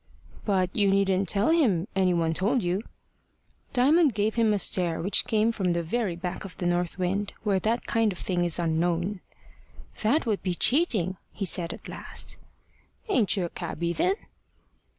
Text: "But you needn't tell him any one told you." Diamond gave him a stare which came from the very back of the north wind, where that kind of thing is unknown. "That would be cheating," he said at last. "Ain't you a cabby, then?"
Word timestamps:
"But 0.45 0.75
you 0.75 0.89
needn't 0.89 1.29
tell 1.29 1.51
him 1.51 1.87
any 1.95 2.11
one 2.15 2.33
told 2.33 2.63
you." 2.63 2.81
Diamond 3.71 4.15
gave 4.15 4.33
him 4.33 4.51
a 4.51 4.57
stare 4.57 4.99
which 4.99 5.27
came 5.27 5.51
from 5.51 5.73
the 5.73 5.83
very 5.83 6.15
back 6.15 6.43
of 6.43 6.57
the 6.57 6.65
north 6.65 6.97
wind, 6.97 7.33
where 7.43 7.59
that 7.59 7.85
kind 7.85 8.11
of 8.11 8.17
thing 8.17 8.43
is 8.43 8.57
unknown. 8.57 9.21
"That 10.01 10.25
would 10.25 10.41
be 10.41 10.55
cheating," 10.55 11.17
he 11.31 11.45
said 11.45 11.71
at 11.71 11.87
last. 11.87 12.37
"Ain't 13.09 13.37
you 13.37 13.45
a 13.45 13.49
cabby, 13.49 13.93
then?" 13.93 14.15